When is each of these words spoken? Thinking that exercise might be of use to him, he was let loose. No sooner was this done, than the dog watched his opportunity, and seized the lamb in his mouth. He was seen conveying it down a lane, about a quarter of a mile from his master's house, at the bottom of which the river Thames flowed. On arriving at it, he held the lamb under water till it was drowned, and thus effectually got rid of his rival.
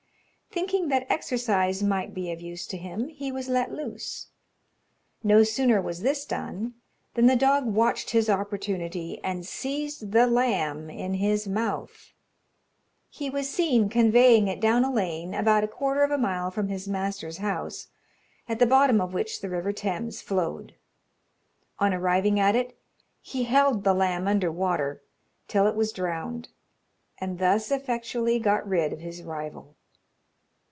Thinking 0.53 0.89
that 0.89 1.09
exercise 1.09 1.81
might 1.81 2.13
be 2.13 2.29
of 2.29 2.41
use 2.41 2.67
to 2.67 2.77
him, 2.77 3.07
he 3.07 3.31
was 3.31 3.47
let 3.47 3.71
loose. 3.71 4.27
No 5.23 5.43
sooner 5.43 5.81
was 5.81 6.01
this 6.01 6.25
done, 6.25 6.73
than 7.13 7.27
the 7.27 7.37
dog 7.37 7.65
watched 7.67 8.09
his 8.09 8.29
opportunity, 8.29 9.17
and 9.23 9.45
seized 9.47 10.11
the 10.11 10.27
lamb 10.27 10.89
in 10.89 11.13
his 11.13 11.47
mouth. 11.47 12.11
He 13.09 13.29
was 13.29 13.49
seen 13.49 13.87
conveying 13.87 14.49
it 14.49 14.59
down 14.59 14.83
a 14.83 14.91
lane, 14.91 15.33
about 15.33 15.63
a 15.63 15.69
quarter 15.69 16.03
of 16.03 16.11
a 16.11 16.17
mile 16.17 16.51
from 16.51 16.67
his 16.67 16.85
master's 16.85 17.37
house, 17.37 17.87
at 18.49 18.59
the 18.59 18.65
bottom 18.67 18.99
of 18.99 19.13
which 19.13 19.39
the 19.39 19.49
river 19.49 19.71
Thames 19.71 20.21
flowed. 20.21 20.75
On 21.79 21.93
arriving 21.93 22.41
at 22.41 22.57
it, 22.57 22.77
he 23.21 23.43
held 23.45 23.85
the 23.85 23.93
lamb 23.93 24.27
under 24.27 24.51
water 24.51 25.01
till 25.47 25.65
it 25.65 25.77
was 25.77 25.93
drowned, 25.93 26.49
and 27.19 27.39
thus 27.39 27.71
effectually 27.71 28.37
got 28.37 28.67
rid 28.67 28.91
of 28.91 28.99
his 28.99 29.23
rival. 29.23 29.77